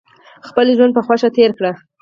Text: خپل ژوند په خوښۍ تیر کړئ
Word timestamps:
خپل 0.47 0.65
ژوند 0.77 0.91
په 0.95 1.01
خوښۍ 1.05 1.29
تیر 1.35 1.51
کړئ 1.57 1.73